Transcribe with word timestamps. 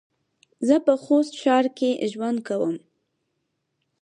زه 0.67 0.75
په 0.85 0.93
خوست 1.03 1.33
ښار 1.41 1.65
کې 1.77 1.89
ژوند 2.11 2.37
کوم 2.47 2.75